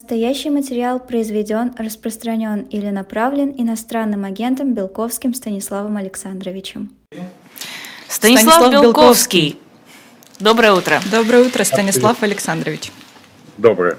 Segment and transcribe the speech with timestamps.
[0.00, 6.92] Настоящий материал произведен, распространен или направлен иностранным агентом Белковским Станиславом Александровичем.
[8.08, 9.58] Станислав, Станислав Белковский.
[10.38, 11.02] Доброе утро.
[11.10, 12.92] Доброе утро, Станислав Александрович.
[13.58, 13.98] Доброе.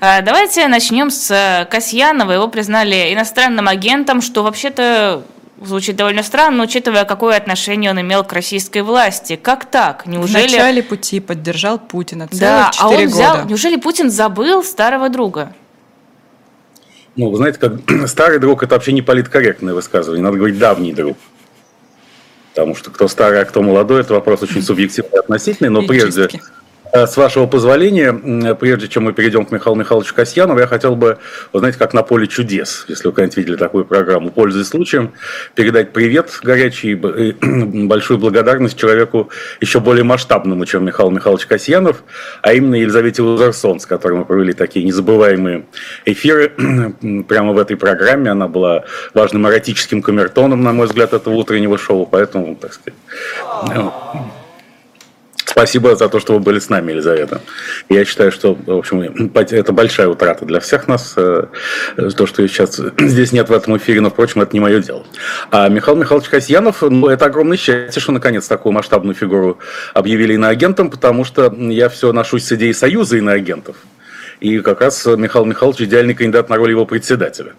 [0.00, 2.32] А, Давайте начнем с Касьянова.
[2.32, 5.24] Его признали иностранным агентом, что вообще-то
[5.60, 9.36] звучит довольно странно, учитывая, какое отношение он имел к российской власти.
[9.36, 10.04] Как так?
[10.06, 10.42] В Неужели...
[10.42, 13.36] начале пути поддержал Путина целых Да, а четыре он взял...
[13.36, 13.48] года.
[13.48, 15.52] Неужели Путин забыл старого друга?
[17.16, 17.72] Ну, вы знаете, как
[18.08, 21.16] старый друг это вообще не политкорректное высказывание, надо говорить давний друг.
[22.54, 25.68] Потому что кто старый, а кто молодой, это вопрос очень субъективный и относительный.
[25.68, 26.28] Но прежде,
[27.04, 31.18] с вашего позволения, прежде чем мы перейдем к Михаилу Михайловичу Касьянову, я хотел бы,
[31.52, 35.12] вы знаете, как на поле чудес, если вы когда-нибудь видели такую программу, пользуясь случаем,
[35.54, 37.32] передать привет горячий и
[37.86, 42.02] большую благодарность человеку еще более масштабному, чем Михаил Михайлович Касьянов,
[42.42, 45.66] а именно Елизавете Лузерсон, с которой мы провели такие незабываемые
[46.04, 46.48] эфиры
[47.28, 48.30] прямо в этой программе.
[48.30, 52.98] Она была важным эротическим камертоном, на мой взгляд, этого утреннего шоу, поэтому, так сказать,
[53.74, 53.92] ну,
[55.48, 57.40] Спасибо за то, что вы были с нами, Елизавета.
[57.88, 59.00] Я считаю, что, в общем,
[59.32, 61.14] это большая утрата для всех нас.
[61.16, 61.44] э,
[62.16, 65.06] То, что сейчас здесь нет в этом эфире, но, впрочем, это не мое дело.
[65.52, 69.58] А Михаил Михайлович Касьянов, ну, это огромное счастье, что, наконец, такую масштабную фигуру
[69.94, 73.76] объявили иноагентом, потому что я все ношусь с идеей союза иноагентов.
[74.40, 77.52] И как раз Михаил Михайлович идеальный кандидат на роль его председателя.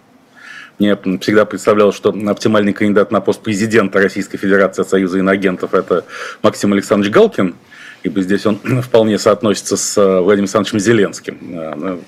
[0.78, 6.04] Мне всегда представлялось, что оптимальный кандидат на пост президента Российской Федерации от Союза иноагентов– это
[6.42, 7.56] Максим Александрович Галкин,
[8.08, 11.38] ибо здесь он вполне соотносится с э, Владимиром Александровичем Зеленским.
[11.52, 12.00] Э, ну,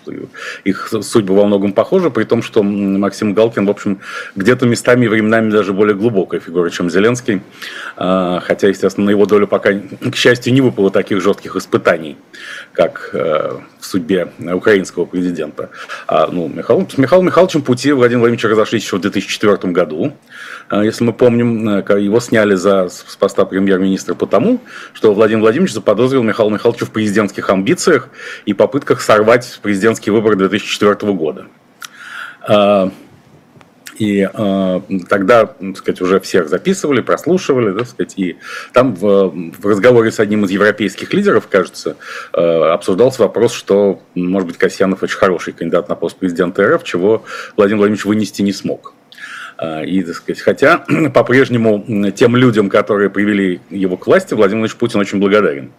[0.65, 4.01] Их судьбы во многом похожи, при том, что Максим Галкин, в общем,
[4.35, 7.43] где-то местами и временами даже более глубокая фигура, чем Зеленский.
[7.97, 12.17] Э, Хотя, естественно, на его долю пока, к счастью, не выпало таких жестких испытаний,
[12.73, 15.71] как э, в судьбе украинского президента.
[16.07, 20.13] А, ну, Михаил, с Михаилом Михайловичем пути Владимира Владимировича разошлись еще в 2004 году.
[20.71, 24.61] Э, Если мы помним, э, его сняли за, с поста премьер-министра потому,
[24.93, 28.09] что Владимир Владимирович заподозрил Михаила Михайловича в президентских амбициях
[28.47, 31.47] и попытках сорвать президентские выборы 2004 года.
[34.01, 34.81] И э,
[35.11, 38.39] тогда, так сказать, уже всех записывали, прослушивали, так сказать, и
[38.73, 41.97] там в, в разговоре с одним из европейских лидеров, кажется,
[42.33, 47.25] э, обсуждался вопрос, что, может быть, Касьянов очень хороший кандидат на пост президента РФ, чего
[47.59, 48.95] Владимир Владимирович вынести не смог.
[49.59, 50.79] А, И, так сказать, хотя
[51.15, 55.73] по-прежнему тем людям, которые привели его к власти, Владимир Владимирович Путин очень благодарен.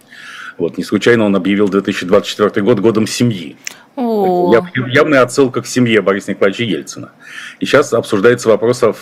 [0.60, 3.58] Вот, не случайно он объявил 2024 год годом семьи.
[3.96, 7.12] Яв- Явная отсылка к семье Бориса Николаевича Ельцина.
[7.60, 8.94] И сейчас обсуждается вопрос о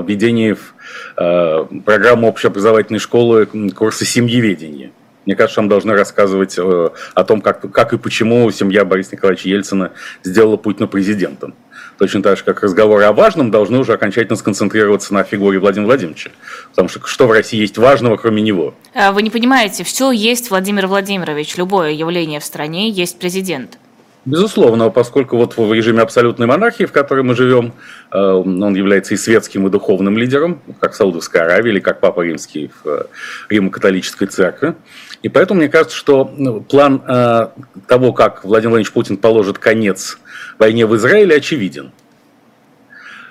[0.00, 0.74] введении в
[1.16, 4.90] э, программу общеобразовательной школы курса семьеведения.
[5.26, 9.48] Мне кажется, там должны рассказывать э, о том, как, как и почему семья Бориса Николаевича
[9.48, 9.92] Ельцина
[10.24, 11.54] сделала Путина президентом.
[11.98, 16.30] Точно так же, как разговоры о важном должны уже окончательно сконцентрироваться на фигуре Владимира Владимировича.
[16.70, 18.74] Потому что что в России есть важного, кроме него?
[18.94, 21.56] а вы не понимаете, все есть Владимир Владимирович.
[21.56, 23.78] Любое явление в стране есть президент.
[24.24, 27.72] Безусловно, поскольку вот в режиме абсолютной монархии, в которой мы живем,
[28.10, 32.70] э, он является и светским, и духовным лидером, как Саудовская Аравия или как Папа Римский
[32.82, 33.04] в э,
[33.48, 34.74] Римо-католической церкви.
[35.22, 37.48] И поэтому мне кажется, что ну, план э,
[37.86, 40.18] того, как Владимир Владимирович Путин положит конец
[40.58, 41.92] войне в Израиле, очевиден.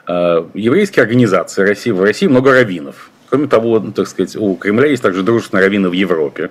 [0.07, 3.11] Еврейские организации России, в России много раввинов.
[3.29, 6.49] Кроме того, ну, так сказать, у Кремля есть также дружественные раввины в Европе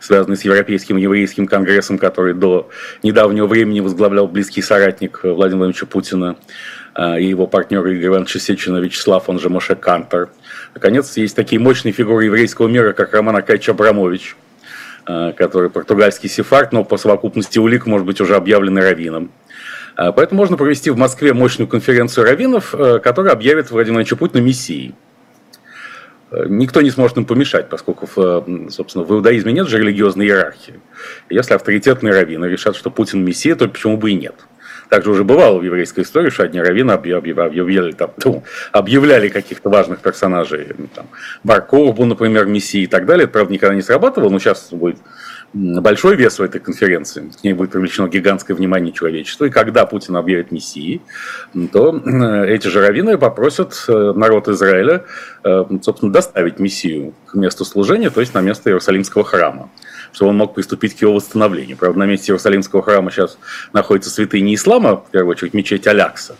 [0.00, 2.70] связанный с Европейским еврейским конгрессом, который до
[3.02, 6.36] недавнего времени возглавлял близкий соратник Владимира Владимировича Путина
[6.96, 10.30] э, и его партнер Игорь Иванович Сечина Вячеслав, он же Моше Кантор.
[10.74, 14.36] Наконец, есть такие мощные фигуры еврейского мира, как Роман Акаевич Абрамович,
[15.06, 19.30] э, который португальский сефард, но по совокупности улик может быть уже объявленный раввином.
[19.96, 24.40] Э, Поэтому можно провести в Москве мощную конференцию раввинов, э, которая объявит Владимира Владимировича Путина
[24.40, 24.94] мессией.
[26.30, 28.06] Э, Никто не сможет им помешать, поскольку,
[28.70, 30.80] собственно, в иудаизме нет же религиозной иерархии.
[31.28, 34.34] Если авторитетные раввины решат, что Путин мессия, то почему бы и нет?
[34.88, 39.28] Также уже бывало в еврейской истории, что одни раввины объяв- объяв- объявляли, там, ну, объявляли
[39.28, 40.66] каких-то важных персонажей,
[40.96, 41.06] там,
[41.44, 43.24] Барков был, например, мессией и так далее.
[43.24, 44.96] Это, правда, никогда не срабатывало, но сейчас будет
[45.52, 50.16] большой вес в этой конференции, к ней будет привлечено гигантское внимание человечества, и когда Путин
[50.16, 51.02] объявит мессией,
[51.72, 51.96] то
[52.46, 55.04] эти же раввины попросят э, народ Израиля,
[55.42, 59.70] э, собственно, доставить мессию к месту служения, то есть на место Иерусалимского храма,
[60.12, 61.76] чтобы он мог приступить к его восстановлению.
[61.76, 63.36] Правда, на месте Иерусалимского храма сейчас
[63.72, 66.36] находится святыня ислама, в первую очередь мечеть Алякса.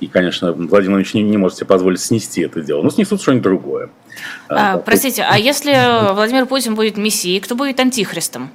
[0.00, 2.82] И, конечно, Владимир Владимирович не, не может себе позволить снести это дело.
[2.82, 3.90] Но снесут что-нибудь другое.
[4.48, 8.50] А, А, простите, а если Владимир Путин будет мессией, кто будет антихристом?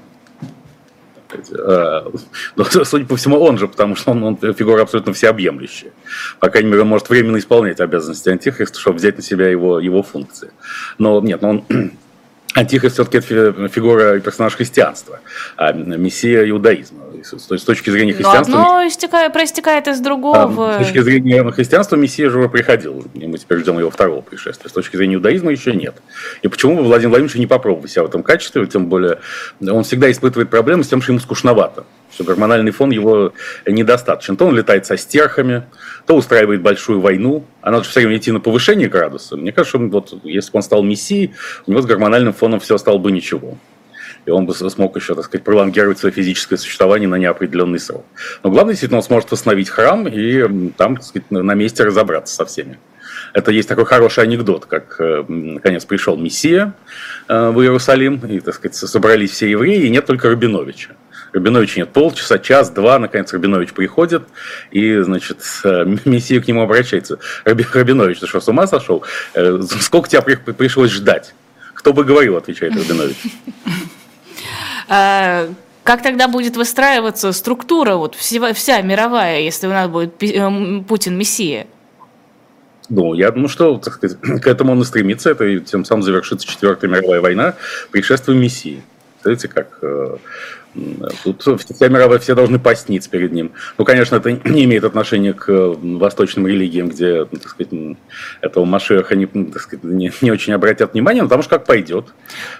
[1.41, 1.59] сказать.
[1.59, 2.09] Э,
[2.55, 5.91] но, судя по всему, он же, потому что он, он фигура абсолютно всеобъемлющая.
[6.39, 10.03] По крайней мере, он может временно исполнять обязанности антихриста, чтобы взять на себя его, его
[10.03, 10.51] функции.
[10.97, 11.91] Но нет, но он
[12.55, 15.19] Антихрист все-таки это фигура и персонаж христианства,
[15.57, 17.03] а мессия иудаизма.
[17.47, 18.51] То есть с точки зрения христианства...
[18.51, 20.75] Но одно истекает, проистекает из другого.
[20.75, 24.21] А, с точки зрения христианства мессия же уже приходил, и мы теперь ждем его второго
[24.21, 24.69] пришествия.
[24.69, 25.95] С точки зрения иудаизма еще нет.
[26.43, 29.19] И почему бы Владимир Владимирович не попробовать себя в этом качестве, тем более
[29.59, 33.33] он всегда испытывает проблемы с тем, что ему скучновато что гормональный фон его
[33.65, 34.37] недостаточен.
[34.37, 35.63] То он летает со стерхами,
[36.05, 37.45] то устраивает большую войну.
[37.61, 39.35] А надо же все время идти на повышение градуса.
[39.37, 41.33] Мне кажется, вот, если бы он стал мессией,
[41.67, 43.57] у него с гормональным фоном все стало бы ничего.
[44.25, 48.05] И он бы смог еще, так сказать, пролонгировать свое физическое существование на неопределенный срок.
[48.43, 52.45] Но главное, действительно, он сможет восстановить храм и там, так сказать, на месте разобраться со
[52.45, 52.79] всеми.
[53.35, 56.73] Это есть такой хороший анекдот, как э, наконец пришел Мессия
[57.27, 60.91] э, в Иерусалим, и, так сказать, собрались все евреи, и нет только Рабиновича.
[61.33, 64.23] Рабинович нет полчаса, час, два, наконец Рабинович приходит,
[64.71, 67.19] и, значит, э, Мессия к нему обращается.
[67.43, 69.03] Раби, Рабинович, ты что, с ума сошел?
[69.81, 71.35] Сколько тебя пришлось ждать?
[71.73, 73.17] Кто бы говорил, отвечает Рабинович.
[74.87, 75.49] А,
[75.83, 81.17] как тогда будет выстраиваться структура, вот вся, вся мировая, если у нас будет э, Путин
[81.17, 81.67] мессия?
[82.89, 86.03] Ну, я думаю, что так сказать, к этому он и стремится, это и тем самым
[86.03, 87.55] завершится Четвертая мировая война
[87.91, 88.83] пришествием Мессии.
[89.23, 89.79] Знаете, как
[91.23, 93.51] Тут вся мировая, все должны постниться перед ним.
[93.77, 97.71] Ну, конечно, это не имеет отношения к восточным религиям, где, ну, так сказать,
[98.41, 102.13] этого Машеха не, так сказать, не, не очень обратят внимание, но потому что как пойдет.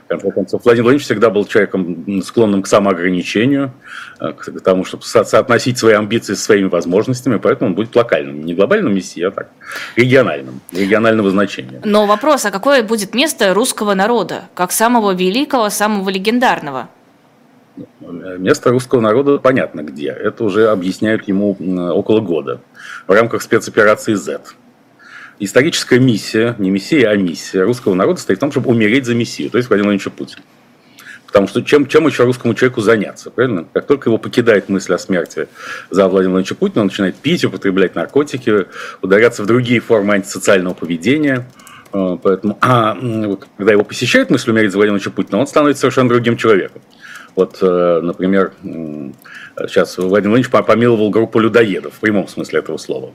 [0.05, 3.73] В конце концов, Владимир Владимирович всегда был человеком, склонным к самоограничению,
[4.19, 8.41] э, к тому, чтобы со соотносить свои амбиции со своими возможностями, поэтому он будет локальным.
[8.45, 9.49] Не глобальным мессией, а так,
[9.95, 11.81] региональным, регионального значения.
[11.83, 16.89] Но вопрос, а какое будет место русского народа, как самого великого, самого легендарного?
[17.99, 20.07] Место русского народа понятно где.
[20.07, 21.57] Это уже объясняют ему
[21.93, 22.61] около года
[23.07, 24.41] в рамках спецоперации Z.
[25.39, 29.49] Историческая миссия, не миссия, а миссия русского народа стоит в том, чтобы умереть за миссию,
[29.49, 30.39] то есть Владимир Владимирович Путин.
[31.27, 33.67] Потому что чем, чем еще русскому человеку заняться, правильно?
[33.73, 35.49] Как только его покидает мысль о смерти
[35.89, 38.67] за Владимира Владимировича Путина, он начинает пить, употреблять наркотики,
[39.01, 41.45] ударяться в другие формы антисоциального поведения.
[41.91, 42.95] Э, поэтому, а
[43.57, 46.81] когда его посещает мысль умереть за Владимира Владимировича Путина, он становится совершенно другим человеком.
[47.35, 48.53] Вот, э, например,
[49.67, 53.11] сейчас Владимир Владимирович помиловал группу людоедов, в прямом смысле этого слова,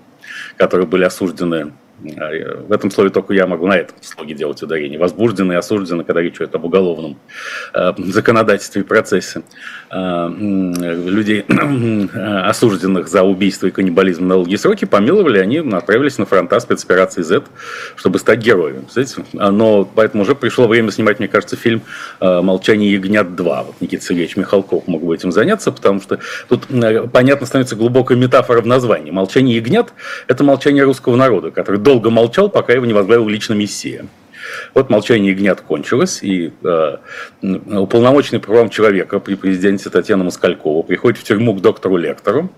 [0.56, 1.72] которые были осуждены
[2.02, 4.98] в этом слове только я могу на этом слоге делать ударение.
[4.98, 7.18] Возбуждены и осуждены, когда речь идет об уголовном
[7.74, 9.42] э, законодательстве и процессе.
[9.92, 11.44] Э, людей,
[12.44, 17.42] осужденных за убийство и каннибализм на долгие сроки, помиловали, они отправились на фронта спецоперации Z,
[17.96, 18.84] чтобы стать героями.
[18.90, 19.24] Знаете?
[19.32, 21.82] Но поэтому уже пришло время снимать, мне кажется, фильм
[22.20, 23.64] э, «Молчание ягнят 2».
[23.66, 26.18] Вот Никита Сергеевич Михалков мог бы этим заняться, потому что
[26.48, 26.66] тут
[27.12, 29.10] понятно становится глубокая метафора в названии.
[29.10, 29.92] «Молчание ягнят»–
[30.28, 34.06] это молчание русского народа, который долго молчал, пока его не возглавил лично Мессия.
[34.74, 36.96] Вот молчание ягнят кончилось, и э,
[37.42, 42.48] уполномоченный правам человека при президенте Татьяна Москалькова приходит в тюрьму к доктору Лектору,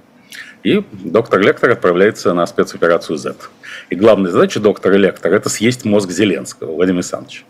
[0.64, 3.34] и доктор Лектор отправляется на спецоперацию Z.
[3.88, 7.44] И главная задача доктора Лектора– это съесть мозг Зеленского, Владимира Александровича.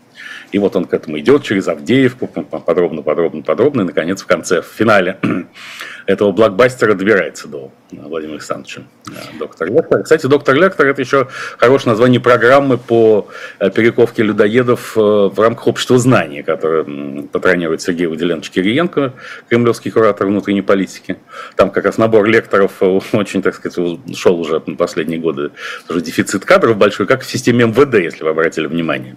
[0.53, 4.61] И вот он к этому идет через Авдеевку, подробно, подробно, подробно, и, наконец, в конце,
[4.61, 5.17] в финале
[6.05, 10.03] этого блокбастера добирается до Владимира Александровича, э, доктор Лектор.
[10.03, 13.27] Кстати, доктор Лектор– это еще хорошее название программы по
[13.59, 16.83] э, перековке людоедов э, в рамках общества знания, которое
[17.27, 19.13] патронирует Сергей Выделенович Кириенко,
[19.49, 21.17] кремлевский куратор внутренней политики.
[21.55, 22.73] Там как раз набор лекторов
[23.13, 25.51] очень, так сказать, шел уже последние годы.
[25.87, 29.15] Тоже дефицит кадров большой, как в системе МВД, если вы обратили внимание,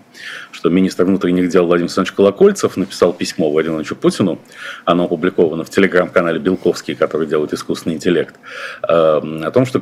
[0.66, 4.40] что министр внутренних дел Владимир Александрович Колокольцев написал письмо Владимиру Путину,
[4.84, 8.34] оно опубликовано в телеграм-канале Белковский, который делает искусственный интеллект,
[8.88, 9.80] Эм, о том, что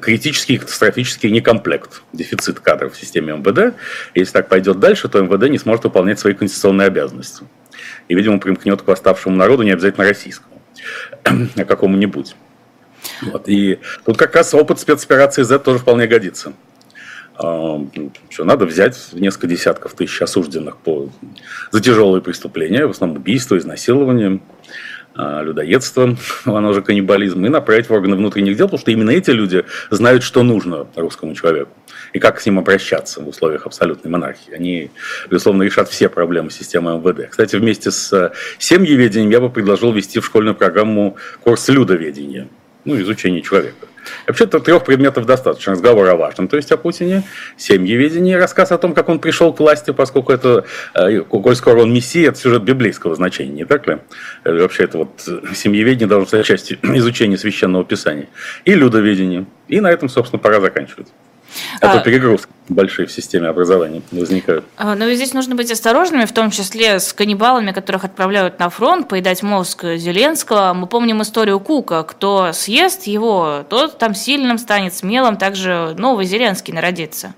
[0.00, 3.76] критический катастрофический некомплект, дефицит кадров в системе МВД.
[4.16, 7.44] Если так пойдет дальше, то МВД не сможет выполнять свои конституционные обязанности.
[8.08, 10.60] И, видимо, примкнет к восставшему народу, не обязательно российскому,
[11.22, 12.34] а какому-нибудь.
[13.22, 13.48] Вот.
[13.48, 16.54] И тут как раз опыт спецоперации Z тоже вполне годится.
[17.40, 17.90] Эм,
[18.30, 21.08] что надо взять несколько десятков тысяч осужденных по,
[21.70, 24.40] за тяжелые преступления, в основном убийство, изнасилование,
[25.14, 29.30] а, людоедство, оно же каннибализм, и направить в органы внутренних дел, потому что именно эти
[29.30, 31.70] люди знают, что нужно русскому человеку
[32.12, 34.52] и как с ним обращаться в условиях абсолютной монархии.
[34.52, 34.90] Они,
[35.30, 37.30] безусловно, решат все проблемы системы МВД.
[37.30, 42.48] Кстати, вместе с семьеведением я бы предложил ввести в школьную программу курс людоведения.
[42.84, 43.87] ну, изучение человека.
[44.26, 45.72] Вообще-то трех предметов достаточно.
[45.72, 47.22] Разговор о важном, то есть о Путине,
[47.56, 51.92] семьеведение, рассказ о том, как он пришел к власти, поскольку это, э, коль скоро он
[51.92, 53.98] мессия, это сюжет библейского значения, не так ли?
[54.44, 58.28] Э, вообще это вот э, семьеведение должно стать частью изучения священного писания.
[58.64, 59.46] И людоведение.
[59.68, 61.08] И на этом, собственно, пора заканчивать.
[61.80, 64.64] А, а то перегрузки большие в системе образования возникают.
[64.76, 69.08] А, но здесь нужно быть осторожными, в том числе с каннибалами, которых отправляют на фронт,
[69.08, 70.72] поедать мозг Зеленского.
[70.74, 72.02] Мы помним историю Кука.
[72.02, 75.36] Кто съест его, тот там сильным станет, смелым.
[75.36, 77.34] Также новый Зеленский народится.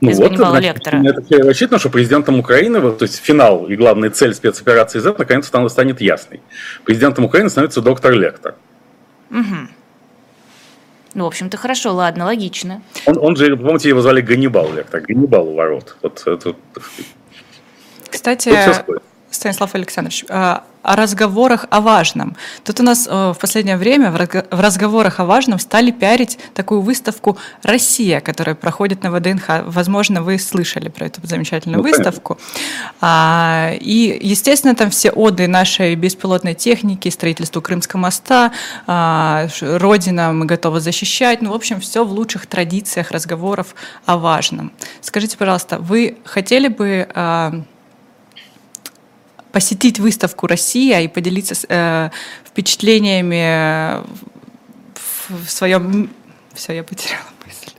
[0.00, 1.02] Ну вот, значит, лектора.
[1.04, 6.00] Это рассчитано, что президентом Украины, то есть финал и главная цель спецоперации Z наконец станет
[6.00, 6.40] ясной.
[6.84, 8.54] Президентом Украины становится доктор Лектор.
[9.30, 9.68] Угу.
[11.14, 12.82] Ну, в общем-то, хорошо, ладно, логично.
[13.06, 15.96] Он, он же, помните, его звали Ганнибал, Лектор, Ганнибал у ворот.
[16.02, 16.54] Вот, это,
[18.08, 18.50] Кстати,
[19.30, 22.36] Станислав Александрович, а, о разговорах о важном.
[22.64, 27.36] Тут у нас э, в последнее время в разговорах о важном стали пиарить такую выставку
[27.62, 29.64] «Россия», которая проходит на ВДНХ.
[29.66, 32.38] Возможно, вы слышали про эту замечательную ну, выставку.
[33.00, 38.52] А, и, естественно, там все оды нашей беспилотной техники, строительству Крымского моста,
[38.86, 41.42] а, Родина мы готовы защищать.
[41.42, 43.74] Ну, в общем, все в лучших традициях разговоров
[44.06, 44.72] о важном.
[45.02, 47.06] Скажите, пожалуйста, вы хотели бы
[49.52, 52.10] посетить выставку «Россия» и поделиться э,
[52.44, 54.02] впечатлениями
[55.28, 56.10] в, своем...
[56.54, 57.24] Все, я потеряла.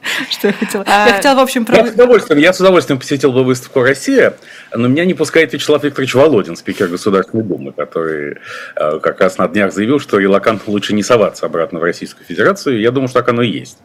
[0.30, 0.84] Что я хотела?
[0.88, 1.78] А, я хотела, в общем, про...
[1.78, 4.36] Я с удовольствием, я с удовольствием посетил бы выставку «Россия»,
[4.74, 8.38] но меня не пускает Вячеслав Викторович Володин, спикер Государственной Думы, который
[8.76, 12.80] э, как раз на днях заявил, что релакантам лучше не соваться обратно в Российскую Федерацию.
[12.80, 13.78] Я думаю, что так оно и есть.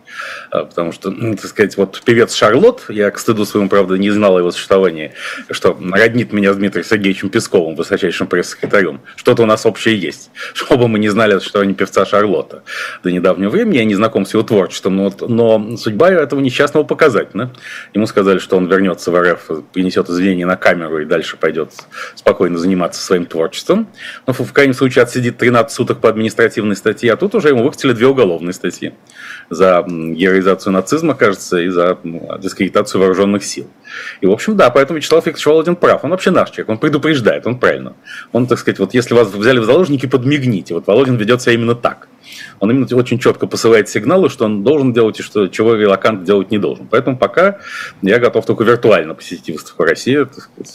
[0.53, 4.11] Э, потому что, ну, так сказать, вот певец Шарлот, я к стыду своему, правда, не
[4.11, 5.13] знал о его существовании,
[5.51, 9.01] что роднит меня с Дмитрием Сергеевичем Песковым, высочайшим пресс-секретарем.
[9.17, 10.31] Что-то у нас общее есть.
[10.55, 12.63] Чтобы мы не знали, что они певца Шарлота.
[13.03, 17.53] До недавнего времени я не знаком с его творчеством, но, но судьба этого несчастного показательна.
[17.95, 21.73] Ему сказали, что он вернется в РФ, принесет извинения на камеру и дальше пойдет
[22.15, 23.89] спокойно заниматься своим творчеством.
[24.27, 27.93] Но в крайнем случае отсидит 13 суток по административной статье, а тут уже ему выкатили
[27.93, 28.95] две уголовные статьи.
[29.51, 31.99] За героизацию нацизма, кажется, и за
[32.39, 33.69] дискредитацию вооруженных сил.
[34.21, 36.05] И, в общем, да, поэтому Вячеслав Викторович Володин прав.
[36.05, 37.95] Он вообще наш человек, он предупреждает, он правильно.
[38.33, 40.75] Он, так сказать, вот если вас взяли в заложники, подмигните.
[40.75, 42.09] Вот Володин ведет себя именно так
[42.61, 46.50] он именно очень четко посылает сигналы, что он должен делать и что, чего релакант делать
[46.50, 46.87] не должен.
[46.87, 47.59] Поэтому пока
[48.02, 50.26] я готов только виртуально посетить выставку России.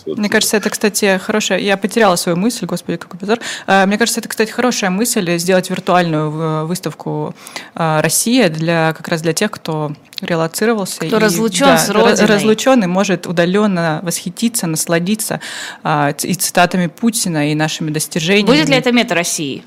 [0.05, 1.59] Мне кажется, это, кстати, хорошая...
[1.59, 3.39] Я потеряла свою мысль, господи, какой позор.
[3.67, 7.35] А, мне кажется, это, кстати, хорошая мысль сделать виртуальную выставку
[7.75, 11.05] а, Россия для как раз для тех, кто релацировался.
[11.05, 12.27] Кто и, разлучен да, с родиной.
[12.27, 15.39] Разлучен и может удаленно восхититься, насладиться
[15.83, 18.47] а, и цитатами Путина, и нашими достижениями.
[18.47, 19.63] Будет ли это мета России?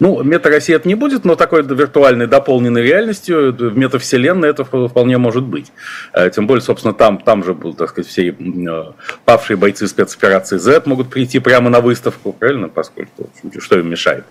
[0.00, 5.44] Ну, мета-Россия это не будет, но такой виртуальной дополненной реальностью в метавселенной это вполне может
[5.44, 5.72] быть.
[6.12, 8.84] Э, тем более, собственно, там, там же, так сказать, все э,
[9.24, 14.24] павшие бойцы спецоперации Z могут прийти прямо на выставку, правильно, поскольку, что им мешает?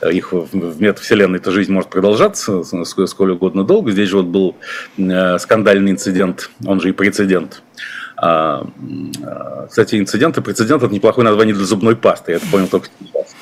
[0.00, 2.62] Э, их в метавселенной-то жизнь может продолжаться
[3.06, 3.90] сколь угодно долго.
[3.90, 4.56] Здесь же вот был
[5.38, 7.62] скандальный инцидент, он же и прецедент,
[8.16, 8.66] а,
[9.68, 12.32] кстати, инцидент и прецедент– это неплохое название для зубной пасты.
[12.32, 13.34] Я это понял только сейчас.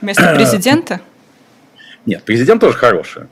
[0.00, 1.00] Вместо президента?
[2.06, 3.24] Нет, президент тоже хороший.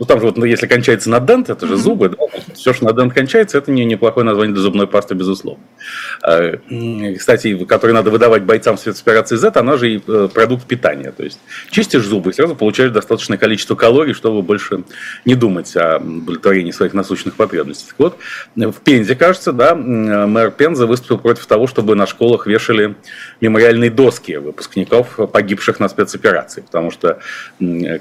[0.00, 2.16] Ну, там же вот, ну, если кончается на дент, это же зубы, да?
[2.54, 5.62] все, что на дент кончается, это не, неплохое название для зубной пасты, безусловно.
[6.22, 6.54] А,
[7.16, 11.12] кстати, который надо выдавать бойцам спецоперации Z, она же и э, продукт питания.
[11.12, 11.38] То есть
[11.70, 14.82] чистишь зубы и сразу получаешь достаточное количество калорий, чтобы больше
[15.24, 17.86] не думать о удовлетворении своих насущных потребностей.
[17.88, 18.18] Так вот,
[18.56, 22.96] в Пензе, кажется, да, мэр Пенза выступил против того, чтобы на школах вешали
[23.40, 27.20] мемориальные доски выпускников, погибших на спецоперации, потому что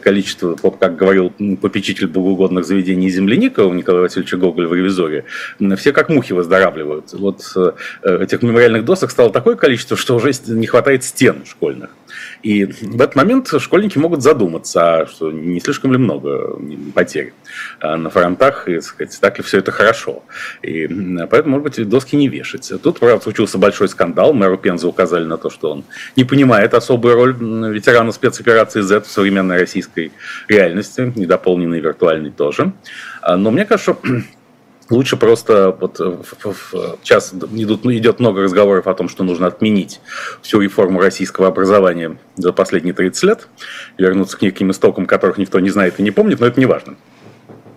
[0.01, 1.31] количество, как говорил
[1.61, 5.25] попечитель, попечитель богоугодных заведений Земляникова Николая Васильевича Гоголя в «Ревизоре»,
[5.75, 7.11] все как мухи выздоравливают.
[7.11, 7.73] Вот э,
[8.21, 11.89] этих мемориальных досок стало такое количество, что уже не хватает стен школьных.
[12.41, 16.59] И в этот момент школьники могут задуматься, что не слишком ли много
[16.93, 17.33] потерь
[17.79, 20.23] а на фронтах, и сказать, так ли все это хорошо.
[20.61, 20.87] И
[21.29, 22.71] поэтому, может быть, доски не вешать.
[22.81, 24.33] Тут, правда, случился большой скандал.
[24.33, 25.83] Мэру Пенза указали на то, что он
[26.15, 30.11] не понимает особую роль ветерана спецоперации Z в современной российской
[30.47, 32.73] реальности, недополненной виртуальной тоже.
[33.21, 33.97] А, но мне кажется,
[34.93, 35.97] Лучше просто вот
[37.03, 39.99] сейчас идут, идет много разговоров о том, что нужно отменить
[40.43, 43.47] всю реформу российского образования за последние 30 лет,
[43.97, 46.95] вернуться к неким истокам, которых никто не знает и не помнит, но это не важно.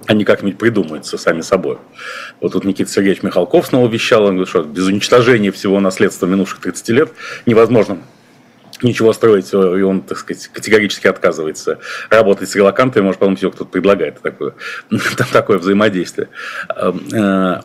[0.04, 1.78] Они как-нибудь придумаются сами собой.
[2.42, 6.60] Вот тут Никита Сергеевич Михалков снова вещал, он говорит, что без уничтожения всего наследства минувших
[6.60, 7.12] 30 лет
[7.46, 7.98] невозможно
[8.82, 11.78] ничего строить, и он, так сказать, категорически отказывается
[12.10, 14.54] работать с релакантами, может, потом все кто-то предлагает такое,
[15.32, 16.28] такое взаимодействие
[16.76, 17.62] эм,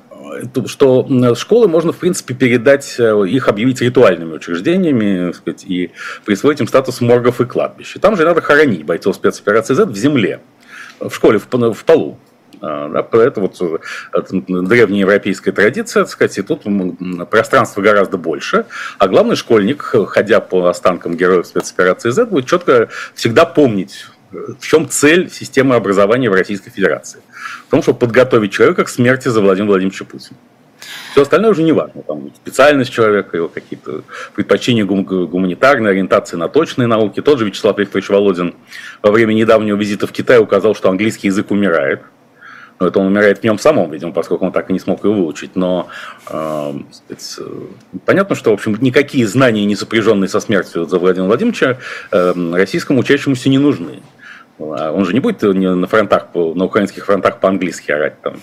[0.65, 5.91] что школы можно, в принципе, передать, э, их объявить ритуальными учреждениями сказать, и
[6.25, 7.95] присвоить им статус моргов и кладбищ.
[7.99, 10.41] Там же надо хоронить бойцов спецоперации Z в земле,
[10.99, 11.47] в школе, в
[11.85, 12.17] полу.
[12.61, 13.77] А, да, это вот э,
[14.47, 16.63] древняя европейская традиция, так сказать, и тут
[17.29, 18.65] пространства гораздо больше.
[18.99, 24.87] А главный школьник, ходя по останкам героев спецоперации Z, будет четко всегда помнить, в чем
[24.87, 27.21] цель системы образования в Российской Федерации
[27.67, 30.37] в том, чтобы подготовить человека к смерти за Владимира Владимировича Путина.
[31.11, 32.01] Все остальное уже не важно.
[32.03, 34.03] Там специальность человека, его какие-то
[34.33, 37.21] предпочтения гуманитарной ориентации на точные науки.
[37.21, 38.55] Тот же Вячеслав Викторович Володин
[39.01, 42.01] во время недавнего визита в Китай указал, что английский язык умирает.
[42.81, 45.13] Но это он умирает в нем самом, видимо, поскольку он так и не смог его
[45.13, 45.55] выучить.
[45.55, 45.89] Но
[46.27, 47.39] э, сказать,
[48.07, 51.77] понятно, что, в общем, никакие знания, не сопряженные со смертью за Владимира Владимировича,
[52.11, 53.99] э, российскому учащемуся не нужны.
[54.57, 58.41] А он же не будет на фронтах, на украинских фронтах по-английски орать там.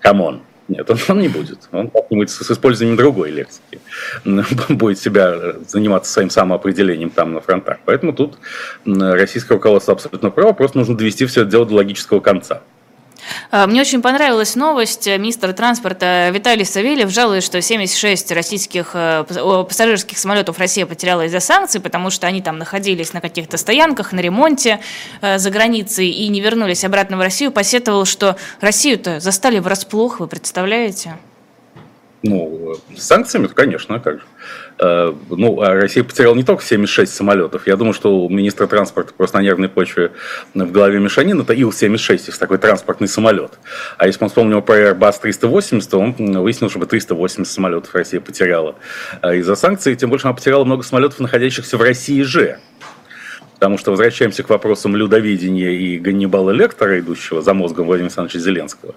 [0.00, 0.42] Come on.
[0.68, 1.60] Нет, он, он не будет.
[1.72, 3.80] Он как-нибудь с, с использованием другой лексики
[4.68, 7.78] будет себя заниматься своим самоопределением там на фронтах.
[7.86, 8.36] Поэтому тут
[8.84, 12.60] российское руководство абсолютно право, просто нужно довести все это дело до логического конца.
[13.50, 15.06] А, мне очень понравилась новость.
[15.06, 21.80] Министр транспорта Виталий Савельев жалуется, что 76 российских э, пассажирских самолетов Россия потеряла из-за санкций,
[21.80, 24.80] потому что они там находились на каких-то стоянках, на ремонте
[25.20, 27.52] э, за границей и не вернулись обратно в Россию.
[27.52, 31.16] Посетовал, что Россию-то застали врасплох, вы представляете?
[32.22, 34.22] Ну, с санкциями, конечно, как же.
[34.78, 37.66] Э, ну, а Россия потеряла не только 76 самолетов.
[37.66, 40.12] Я думаю, что у министра транспорта просто на нервной почве
[40.54, 43.58] в голове мешанин это Ил-76, есть такой транспортный самолет.
[43.98, 48.76] А если он вспомнил про Airbus 380, то он выяснил, что 380 самолетов Россия потеряла.
[49.20, 52.58] А из-за санкций, тем больше она потеряла много самолетов, находящихся в России же.
[53.62, 58.96] Потому что возвращаемся к вопросам людовидения и Ганнибала Лектора, идущего за мозгом Владимира Александровича Зеленского.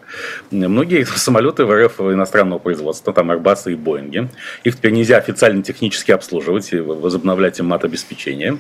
[0.50, 4.28] Многие самолеты в РФ иностранного производства, там Airbus и Боинги,
[4.64, 8.58] их теперь нельзя официально технически обслуживать и возобновлять им мат-обеспечение,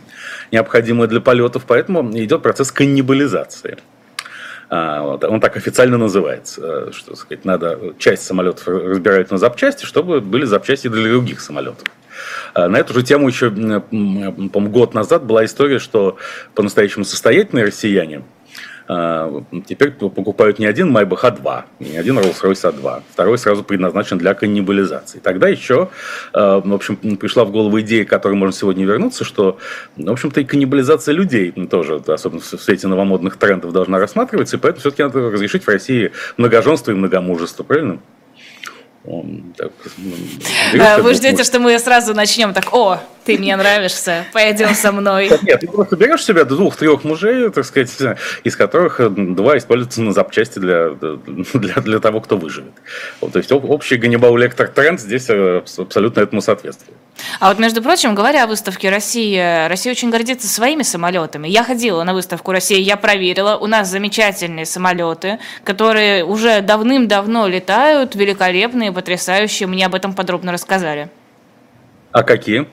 [0.52, 3.80] необходимое для полетов, поэтому идет процесс каннибализации.
[4.70, 10.22] А, он так официально называется, э, что сказать, надо часть самолетов разбирать на запчасти, чтобы
[10.22, 11.88] были запчасти для других самолетов.
[12.54, 16.18] А, на эту же тему еще, по год назад была история, что
[16.54, 18.24] по-настоящему состоятельные россияне
[18.88, 21.66] а, теперь покупают не один Майбах, а два.
[21.80, 23.04] Не один Rolls-Royce, а два.
[23.12, 25.20] Второй сразу предназначен для каннибализации.
[25.20, 25.90] Тогда еще,
[26.34, 29.58] а, в общем, пришла в голову идея, к которой можно сегодня вернуться, что,
[29.96, 34.82] в общем-то, и каннибализация людей тоже, особенно в свете новомодных трендов, должна рассматриваться, и поэтому
[34.82, 38.00] все-таки надо разрешить в России многоженство и многомужество, правильно?
[39.08, 44.74] Он так, ну, Вы ждете, что мы сразу начнем так, о, ты мне нравишься, пойдем
[44.74, 45.30] со мной.
[45.44, 47.92] Нет, ты просто берешь себя двух-трех мужей, так сказать,
[48.44, 49.02] из которых
[49.36, 52.74] два используются на запчасти для, для, для того, кто выживет.
[53.22, 56.98] Вот, то есть общий Ганнибал Лектор тренд здесь э, абсолютно этому соответствует.
[57.40, 61.48] А вот, между прочим, говоря о выставке России, Россия очень гордится своими самолетами.
[61.48, 68.16] Я ходила на выставку России, я проверила, у нас замечательные самолеты, которые уже давным-давно летают,
[68.16, 69.68] великолепные, потрясающие.
[69.68, 71.10] Мне об этом подробно рассказали.
[72.12, 72.68] А какие?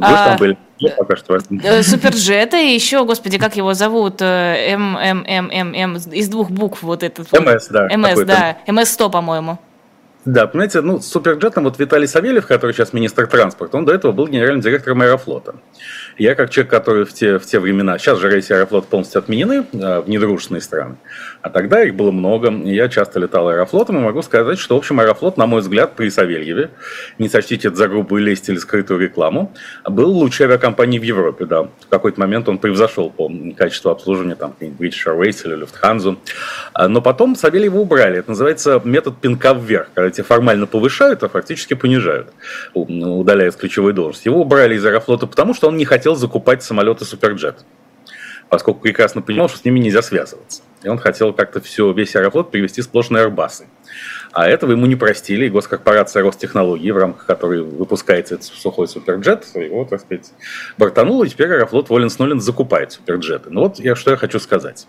[0.00, 0.56] А, там были?
[0.96, 1.38] пока что.
[1.62, 4.20] Э, суперджеты и еще, господи, как его зовут?
[4.20, 7.30] Э, М, М, М, М, М, из двух букв вот этот.
[7.32, 7.88] МС, да.
[7.96, 8.56] МС, да.
[8.66, 9.58] МС-100, по-моему.
[10.24, 14.28] Да, понимаете, ну, суперджетом вот Виталий Савельев, который сейчас министр транспорта, он до этого был
[14.28, 15.56] генеральным директором Аэрофлота.
[16.18, 19.64] Я как человек, который в те, в те времена, сейчас же рейсы Аэрофлот полностью отменены
[19.72, 20.96] в недружественные страны,
[21.40, 25.00] а тогда их было много, я часто летал Аэрофлотом, и могу сказать, что, в общем,
[25.00, 26.70] Аэрофлот, на мой взгляд, при Савельеве,
[27.18, 29.52] не сочтите это за грубую лесть или скрытую рекламу,
[29.84, 31.62] был лучшей авиакомпанией в Европе, да.
[31.62, 36.16] В какой-то момент он превзошел по качеству обслуживания там British Airways или Lufthansa.
[36.74, 38.18] А, но потом Савельева убрали.
[38.18, 42.28] Это называется метод пинка вверх, когда тебя формально повышают, а фактически понижают,
[42.74, 44.28] удаляя с ключевой должности.
[44.28, 47.64] Его убрали из Аэрофлота потому, что он не хотел закупать самолеты Суперджет,
[48.48, 50.62] поскольку прекрасно понимал, что с ними нельзя связываться.
[50.82, 53.64] И он хотел как-то все, весь аэрофлот перевести сплошь на Airbus.
[54.32, 59.46] А этого ему не простили, и госкорпорация Ростехнологии, в рамках которой выпускается этот сухой суперджет,
[59.54, 60.32] его, так сказать,
[60.78, 63.50] бортанула, и теперь Аэрофлот волен с нулен закупает суперджеты.
[63.50, 64.88] Ну вот я, что я хочу сказать.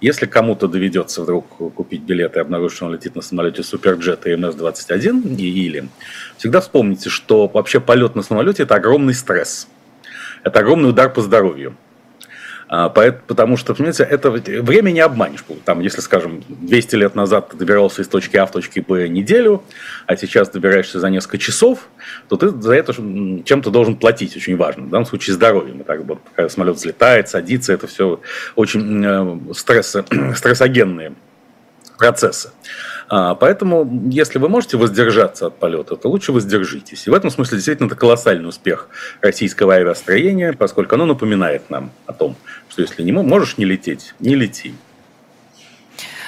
[0.00, 5.36] Если кому-то доведется вдруг купить билет и обнаружить, что он летит на самолете суперджета МС-21
[5.36, 5.88] или,
[6.38, 9.68] всегда вспомните, что вообще полет на самолете– это огромный стресс.
[10.46, 11.76] Это огромный удар по здоровью.
[12.68, 15.44] А, потому что, понимаете, это время не обманешь.
[15.64, 19.64] Там, если, скажем, 200 лет назад ты добирался из точки А в точке Б неделю,
[20.06, 21.88] а сейчас добираешься за несколько часов,
[22.28, 24.84] то ты за это чем-то должен платить, очень важно.
[24.84, 25.82] В данном случае здоровьем.
[25.82, 28.20] Так вот, когда самолет взлетает, садится, это все
[28.54, 29.96] очень э, стресс,
[30.36, 31.14] стрессогенные
[31.98, 32.50] процессы.
[33.08, 37.06] А, поэтому, если вы можете воздержаться от полета, то лучше воздержитесь.
[37.06, 38.88] И в этом смысле действительно это колоссальный успех
[39.20, 42.36] российского авиастроения, поскольку оно напоминает нам о том,
[42.68, 44.74] что если не можешь не лететь, не лети.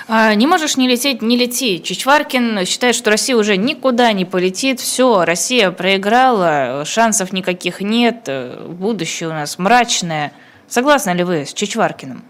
[0.07, 1.83] А, не можешь не лететь, не лети.
[1.83, 4.81] Чичваркин считает, что Россия уже никуда не полетит.
[4.81, 8.31] Все, Россия проиграла, шансов никаких нет,
[8.69, 10.33] будущее у нас мрачное.
[10.69, 12.23] Согласны ли вы с Чичваркиным?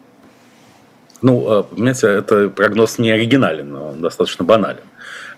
[1.22, 4.83] Ну, а, понимаете, это прогноз не оригинален, но он достаточно банален.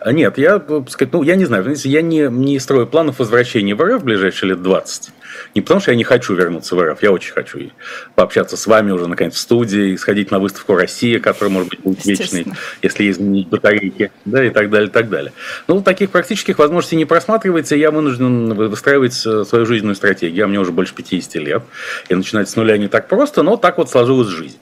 [0.01, 3.75] А нет, я, сказать, ну, я не знаю, знаете, я не, не строю планов возвращения
[3.75, 5.11] в РФ в ближайшие лет 20.
[5.55, 7.71] Не потому, что я не хочу вернуться в РФ, я очень хочу и
[8.15, 12.05] пообщаться с вами уже, наконец, в студии, сходить на выставку «Россия», которая, может быть, будет
[12.07, 12.47] вечной,
[12.83, 15.33] если изменить батарейки, да, и так далее, и так далее.
[15.69, 20.45] Ну, таких практических возможностей не просматривается, я вынужден выстраивать э, свою жизненную стратегию.
[20.45, 21.63] А мне уже больше 50 лет,
[22.09, 24.59] и начинать с нуля не так просто, но так вот сложилась жизнь.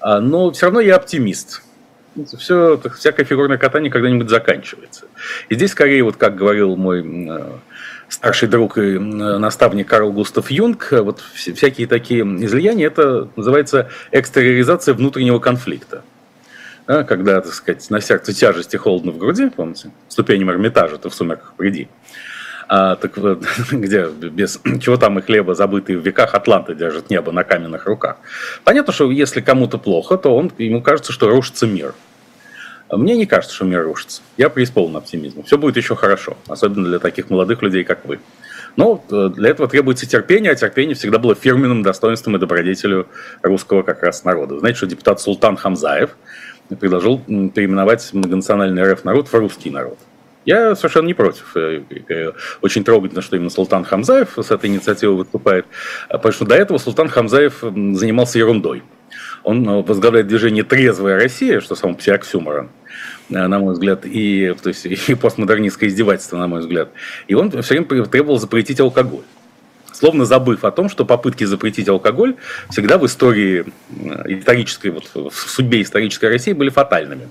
[0.00, 1.62] А, но все равно я оптимист.
[2.36, 5.06] Все, всякое фигурное катание когда-нибудь заканчивается.
[5.48, 7.46] И здесь скорее, вот как говорил мой э,
[8.08, 15.38] старший друг и наставник Карл Густав Юнг, вот всякие такие излияния, это называется экстериоризация внутреннего
[15.38, 16.02] конфликта.
[16.88, 21.14] Да, когда, так сказать, на сердце тяжести холодно в груди, помните, ступеням Эрмитажа, ты в
[21.14, 21.88] сумерках приди
[22.68, 27.32] а, так вот, где без чего там и хлеба, забытые в веках, Атланты держат небо
[27.32, 28.16] на каменных руках.
[28.64, 31.94] Понятно, что если кому-то плохо, то он, ему кажется, что рушится мир.
[32.90, 34.22] Мне не кажется, что мир рушится.
[34.36, 35.44] Я преисполнен оптимизмом.
[35.44, 38.20] Все будет еще хорошо, особенно для таких молодых людей, как вы.
[38.76, 43.06] Но э, для этого требуется терпение, а терпение всегда было фирменным достоинством и добродетелю
[43.42, 44.58] русского как раз народа.
[44.58, 46.16] Знаете, что депутат Султан Хамзаев
[46.80, 49.98] предложил переименовать многонациональный РФ народ в русский народ.
[50.48, 51.54] Я совершенно не против.
[51.56, 52.32] Э, э,
[52.62, 55.66] очень трогательно, что именно Султан Хамзаев с этой инициативой выступает.
[56.08, 58.82] Потому что до этого Султан Хамзаев занимался ерундой.
[59.42, 62.70] Он э, возглавляет движение «Трезвая Россия», что сам по оксюморон,
[63.28, 66.92] на мой взгляд, и, то есть, и постмодернистское издевательство, на мой взгляд.
[67.26, 69.24] И он все время требовал запретить алкоголь
[69.92, 72.36] словно забыв о том, что попытки запретить алкоголь
[72.70, 73.64] всегда в истории
[74.26, 77.28] исторической, вот в судьбе исторической России были фатальными.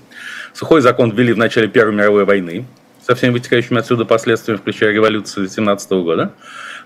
[0.52, 2.66] Сухой закон ввели в начале Первой мировой войны,
[3.08, 6.34] со всеми вытекающими отсюда последствиями, включая революцию 17 года.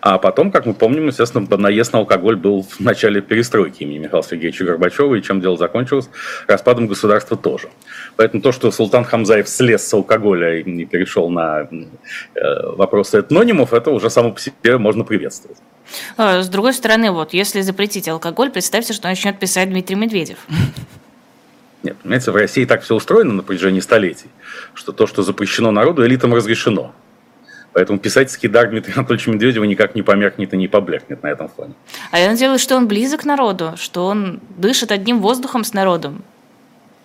[0.01, 4.23] А потом, как мы помним, естественно, наезд на алкоголь был в начале перестройки имени Михаила
[4.23, 6.09] Сергеевича Горбачева, и чем дело закончилось?
[6.47, 7.71] Распадом государства тоже.
[8.15, 13.91] Поэтому то, что Султан Хамзаев слез с алкоголя и перешел на э, вопросы этнонимов, это
[13.91, 15.59] уже само по себе можно приветствовать.
[16.17, 20.39] А, с другой стороны, вот если запретить алкоголь, представьте, что начнет писать Дмитрий Медведев.
[21.83, 24.31] Нет, понимаете, в России так все устроено на протяжении столетий,
[24.75, 26.95] что то, что запрещено народу, элитам разрешено.
[27.73, 31.75] Поэтому писательский дар Дмитрия Анатольевича Медведева никак не померкнет и не поблекнет на этом фоне.
[32.11, 36.23] А я надеялась, что он близок к народу, что он дышит одним воздухом с народом.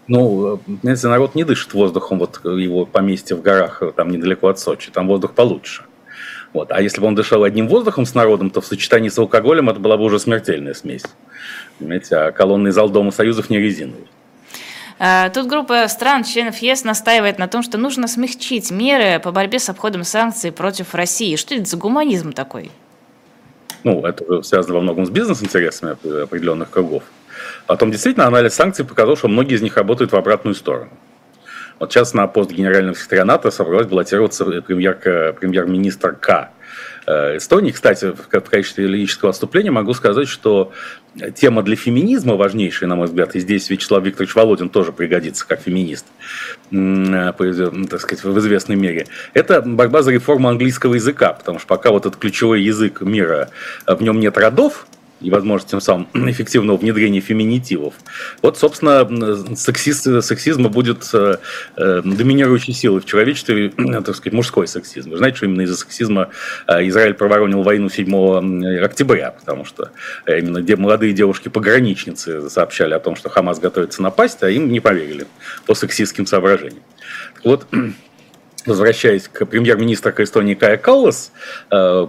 [0.08, 4.92] Ну, знаете, народ не дышит воздухом, вот его поместье в горах, там недалеко от Сочи,
[4.92, 5.84] там воздух получше.
[6.54, 6.72] Вот.
[6.72, 9.80] А если бы он дышал одним воздухом с народом, то в сочетании с алкоголем это
[9.80, 11.04] была бы уже смертельная смесь.
[11.78, 14.08] Понимаете, а колонный зал Дома Союзов не резиновый.
[15.00, 19.60] Э, тут группа стран, членов ЕС, настаивает на том, что нужно смягчить меры по борьбе
[19.60, 21.36] с обходом санкций против России.
[21.36, 22.72] Что это за гуманизм такой?
[23.84, 27.04] Ну, это связано во многом с бизнес-интересами определенных кругов.
[27.68, 30.92] Потом действительно анализ санкций показал, что многие из них работают в обратную сторону.
[31.80, 34.96] Вот сейчас на пост генерального секретаря НАТО собралась баллотироваться премьер,
[35.40, 36.50] премьер-министр К.
[37.08, 37.72] Э, Эстонии.
[37.72, 40.74] Кстати, в качестве лирического отступления могу сказать, что
[41.36, 45.62] тема для феминизма важнейшая, на мой взгляд, и здесь Вячеслав Викторович Володин тоже пригодится как
[45.62, 46.06] феминист,
[46.74, 47.32] э,
[47.90, 52.06] так сказать, в известной мере, это борьба за реформу английского языка, потому что пока вот
[52.06, 53.52] этот ключевой язык мира,
[53.86, 54.86] э, в нем нет родов,
[55.22, 57.94] и возможность тем самым эффективного внедрения феминитивов.
[58.42, 61.38] Вот, собственно, сексист, сексизма будет э,
[61.76, 65.12] э, доминирующей силой в человечестве, так сказать, мужской сексизм.
[65.12, 66.30] Вы знаете, что именно из-за сексизма
[66.68, 69.92] э, Израиль проворонил войну 7 октября, потому что
[70.28, 75.28] именно де, молодые девушки-пограничницы сообщали о том, что Хамас готовится напасть, а им не поверили
[75.66, 76.84] по сексистским соображениям.
[77.44, 77.68] вот,
[78.68, 81.32] возвращаясь к премьер-министру Эстонии Кая Каллас,
[81.72, 82.06] э,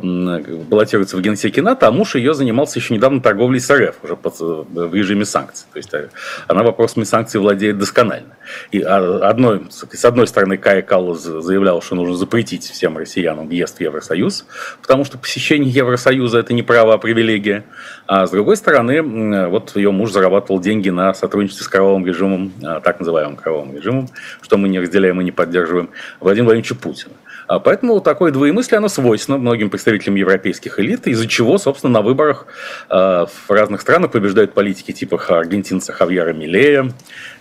[0.68, 4.38] баллотируется в генсеке НАТО, а муж ее занимался еще недавно торговлей с РФ, уже под,
[4.38, 5.66] в режиме санкций.
[5.72, 6.08] То есть э,
[6.46, 8.37] она вопросами санкций владеет досконально.
[8.70, 13.80] И одной, с одной стороны Кая Каллас заявлял, что нужно запретить всем россиянам въезд в
[13.80, 14.46] Евросоюз,
[14.80, 17.64] потому что посещение Евросоюза это не право, а привилегия.
[18.06, 23.00] А с другой стороны, вот ее муж зарабатывал деньги на сотрудничестве с кровавым режимом, так
[23.00, 24.08] называемым кровавым режимом,
[24.40, 27.14] что мы не разделяем и не поддерживаем, Владимира Владимировича Путина.
[27.48, 32.46] А поэтому такое двоемыслие, оно свойственно многим представителям европейских элит, из-за чего, собственно, на выборах
[32.90, 36.92] э, в разных странах побеждают политики типа аргентинца Хавьера Милея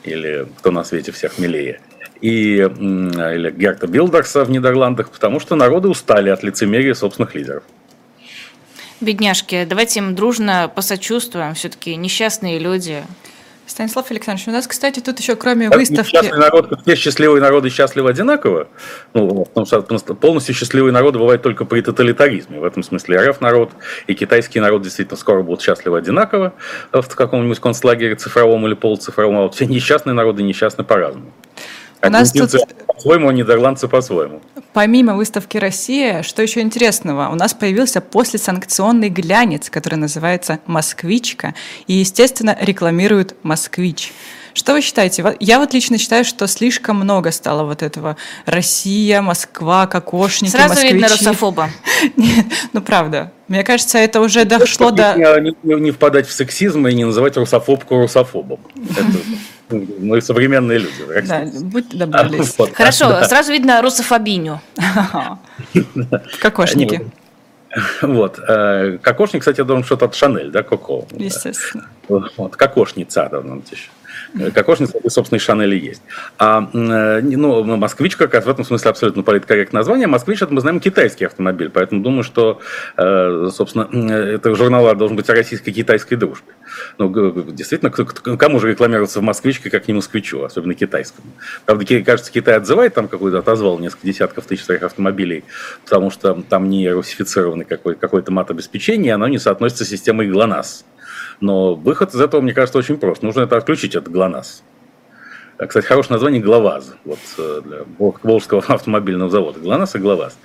[0.03, 1.81] или кто на свете всех Милея
[2.21, 7.63] и, или Герта Билдерса в Нидерландах, потому что народы устали от лицемерия собственных лидеров.
[9.01, 13.03] Бедняжки, давайте им дружно посочувствуем, все-таки несчастные люди.
[13.67, 16.09] Станислав Александрович, у нас, кстати, тут еще кроме как выставки...
[16.09, 18.69] Счастливый народ, все счастливые народы счастливы одинаково.
[19.13, 22.59] Ну, полностью счастливые народы бывают только при тоталитаризме.
[22.59, 23.71] В этом смысле РФ народ
[24.07, 26.53] и китайский народ действительно скоро будут счастливы одинаково
[26.93, 29.37] в каком-нибудь концлагере цифровом или полуцифровом.
[29.37, 31.33] А вот все несчастные народы несчастны по-разному.
[32.01, 32.51] У нас тут...
[32.85, 34.41] по-своему, а нидерландцы по-своему.
[34.73, 37.29] Помимо выставки «Россия», что еще интересного?
[37.29, 41.55] У нас появился послесанкционный глянец, который называется «Москвичка»,
[41.87, 44.13] и, естественно, рекламирует «Москвич».
[44.57, 45.35] Что вы считаете?
[45.39, 50.93] Я вот лично считаю, что слишком много стало вот этого Россия, Москва, кокошники, Сразу москвичи.
[50.95, 51.69] видно русофоба.
[52.15, 53.31] Нет, ну правда.
[53.47, 55.13] Мне кажется, это уже дошло до...
[55.15, 58.59] Не, не, не впадать в сексизм и не называть русофобку русофобом.
[58.89, 59.05] Это,
[59.69, 61.27] мы современные люди.
[61.27, 62.43] Да, будьте добры.
[62.73, 64.61] Хорошо, сразу видно русофобиню.
[66.41, 67.11] Кокошники.
[68.01, 68.39] Вот.
[68.47, 71.05] Э, кокошник, кстати, я думаю, что-то от Шанель, да, Коко?
[71.11, 71.85] Естественно.
[72.07, 72.55] Вот.
[72.55, 73.89] Кокошница, да, нам еще.
[74.53, 76.01] Кокошница, собственно, и Шанели есть.
[76.37, 80.07] А, э, ну, москвич как раз в этом смысле абсолютно политкорректное название.
[80.07, 82.59] Москвич, это мы знаем китайский автомобиль, поэтому думаю, что,
[82.97, 86.53] э, собственно, это журнал должен быть о российско-китайской дружбе.
[86.97, 87.09] Ну,
[87.51, 91.27] действительно, кому же рекламироваться в москвичке, как не москвичу, особенно китайскому.
[91.65, 95.43] Правда, кажется, Китай отзывает там какой-то, отозвал несколько десятков тысяч своих автомобилей,
[95.83, 100.85] потому что там не русифицированный какой- какой-то мат-обеспечение, оно не соотносится с системой ГЛОНАСС.
[101.39, 103.21] Но выход из этого, мне кажется, очень прост.
[103.21, 104.63] Нужно это отключить от ГЛОНАСС.
[105.65, 109.59] Кстати, хорошее название ГЛОВАЗ вот, э, для Волжского автомобильного завода.
[109.59, 110.37] ГЛОНАСС и ГЛОВАЗ.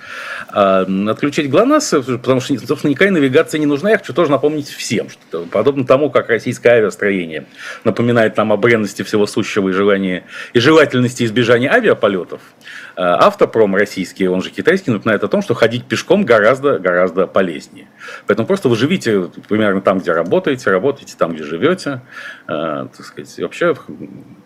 [0.49, 3.91] А, отключить ГЛОНАСС, потому что, собственно, никакая навигация не нужна.
[3.91, 7.45] Я хочу тоже напомнить всем, что подобно тому, как российское авиастроение
[7.83, 12.63] напоминает нам о бренности всего сущего и, желании, и желательности избежания авиаполетов, э,
[12.95, 17.87] автопром российский, он же китайский, напоминает о том, что ходить пешком гораздо-гораздо полезнее.
[18.27, 22.01] Поэтому просто вы живите примерно там, где работаете, работаете там, где живете.
[22.47, 23.75] Э, так сказать, вообще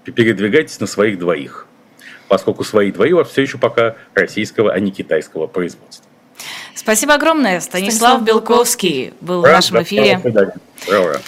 [0.03, 1.67] передвигайтесь на своих двоих,
[2.27, 6.05] поскольку свои двои у вас все еще пока российского, а не китайского производства.
[6.75, 7.59] Спасибо огромное.
[7.59, 10.21] Станислав, Станислав Белковский был Ура, в нашем эфире.
[10.87, 11.19] Ура, ура.